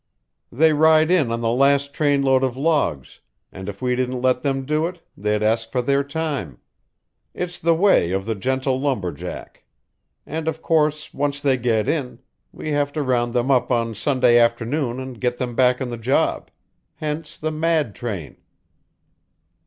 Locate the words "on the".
1.31-1.51, 15.79-15.97